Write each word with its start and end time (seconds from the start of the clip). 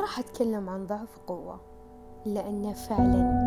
راح 0.00 0.18
أتكلم 0.18 0.68
عن 0.68 0.86
ضعف 0.86 1.18
وقوة 1.18 1.60
لأن 2.26 2.72
فعلا 2.72 3.44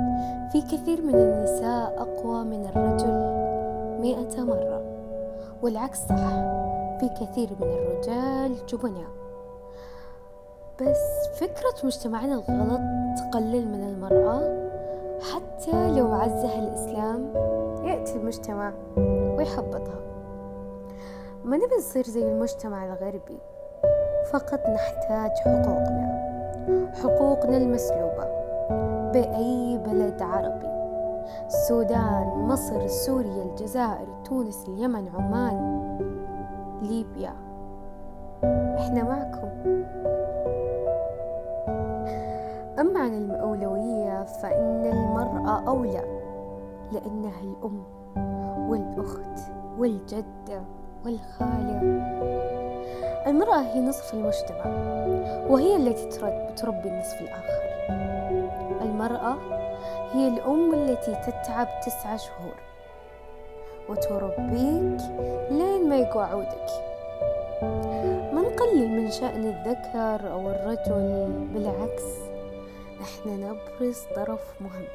في 0.52 0.62
كثير 0.62 1.02
من 1.02 1.16
النساء 1.16 1.96
أقوى 1.98 2.44
من 2.44 2.66
الرجل 2.66 3.38
مئة 4.02 4.44
مرة. 4.44 4.82
والعكس 5.62 6.00
صح 6.00 6.30
في 7.00 7.10
كثير 7.22 7.50
من 7.60 7.68
الرجال 7.68 8.66
جبناء 8.66 9.10
بس 10.82 11.28
فكرة 11.40 11.76
مجتمعنا 11.84 12.34
الغلط 12.34 12.82
تقلل 13.18 13.68
من 13.68 13.84
المرأة 13.90 14.68
حتى 15.22 15.92
لو 15.92 16.14
عزها 16.14 16.60
الإسلام 16.60 17.34
يأتي 17.86 18.16
المجتمع 18.16 18.74
ويحبطها. 19.38 20.00
ما 21.44 21.58
نبي 21.58 21.76
نصير 21.78 22.04
زي 22.04 22.32
المجتمع 22.32 22.86
الغربي 22.86 23.40
فقط 24.32 24.60
نحتاج 24.70 25.32
حقوقنا. 25.32 26.17
حقوقنا 27.04 27.58
المسلوبة 27.58 28.28
بأي 29.14 29.78
بلد 29.78 30.22
عربي. 30.22 30.68
السودان 31.46 32.28
مصر 32.28 32.88
سوريا 32.88 33.44
الجزائر 33.44 34.08
تونس 34.26 34.66
اليمن 34.68 35.08
عمان 35.16 35.88
ليبيا. 36.82 37.34
إحنا 38.78 39.04
معكم. 39.04 39.48
أما 42.80 43.00
عن 43.00 43.14
الأولوية 43.14 44.24
فإن 44.24 44.86
المرأة 44.86 45.68
أولى 45.68 46.04
لأنها 46.92 47.42
الأم 47.44 47.84
والأخت 48.70 49.52
والجدة 49.80 50.62
والخالة. 51.06 52.17
المرأة 53.28 53.62
هي 53.62 53.80
نصف 53.80 54.14
المجتمع 54.14 54.66
وهي 55.50 55.76
التي 55.76 56.20
تربي 56.58 56.90
النصف 56.90 57.22
الآخر. 57.22 57.64
المرأة 58.82 59.38
هي 60.14 60.28
الأم 60.28 60.74
التي 60.74 61.16
تتعب 61.16 61.68
تسعة 61.86 62.18
شهور 62.18 62.56
وتربيك 63.90 65.02
لين 65.52 65.90
ما 65.90 65.96
يقوى 65.96 66.24
عودك. 66.24 66.68
ما 68.34 68.42
نقلل 68.42 68.90
من 68.90 69.12
شأن 69.12 69.46
الذكر 69.46 70.32
أو 70.32 70.50
الرجل؟ 70.50 71.28
بالعكس 71.54 72.04
إحنا 73.02 73.32
نبرز 73.36 74.00
طرف 74.16 74.62
مهم 74.62 74.88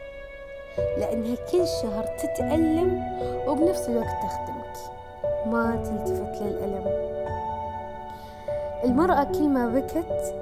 لأنها 0.99 1.37
كل 1.53 1.67
شهر 1.83 2.05
تتألم 2.05 3.03
وبنفس 3.49 3.89
الوقت 3.89 4.07
تخدمك. 4.07 4.77
ما 5.47 5.77
تلتفت 5.77 6.43
للألم. 6.43 7.13
المرأة 8.85 9.25
كل 9.25 9.49
ما 9.49 9.67
بكت 9.69 10.35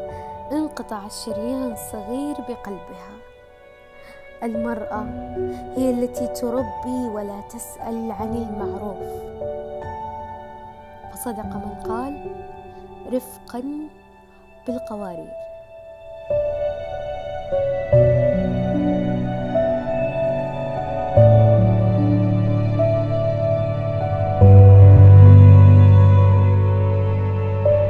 انقطع 0.52 1.06
الشريان 1.06 1.72
الصغير 1.72 2.34
بقلبها. 2.34 3.12
المرأة 4.42 5.04
هي 5.76 5.90
التي 5.90 6.26
تربي 6.26 7.08
ولا 7.14 7.40
تسأل 7.40 8.12
عن 8.12 8.36
المعروف. 8.36 9.10
فصدق 11.12 11.44
من 11.44 11.74
قال 11.88 12.34
رفقا 13.12 13.62
بالقوارير. 14.66 15.49